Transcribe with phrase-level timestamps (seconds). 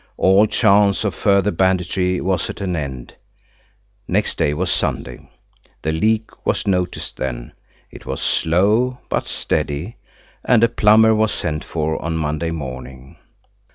[0.17, 3.13] All chance of further banditry was at an end.
[4.07, 5.29] Next day was Sunday.
[5.83, 7.51] The leak was noticed then.
[7.91, 9.97] It was slow, but steady,
[10.43, 13.17] and a plumber was sent for on Monday morning.